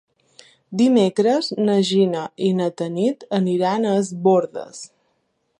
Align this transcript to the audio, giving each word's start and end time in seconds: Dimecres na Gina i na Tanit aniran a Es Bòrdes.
Dimecres 0.79 1.49
na 1.67 1.75
Gina 1.91 2.25
i 2.47 2.51
na 2.63 2.71
Tanit 2.81 3.29
aniran 3.41 3.89
a 3.91 3.95
Es 4.03 4.11
Bòrdes. 4.27 4.85